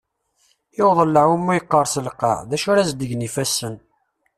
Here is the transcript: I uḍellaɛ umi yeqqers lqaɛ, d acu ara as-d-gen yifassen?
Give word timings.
I 0.79 0.81
uḍellaɛ 0.89 1.27
umi 1.35 1.53
yeqqers 1.55 1.93
lqaɛ, 2.07 2.37
d 2.49 2.51
acu 2.55 2.67
ara 2.71 2.81
as-d-gen 2.83 3.25
yifassen? 3.25 3.75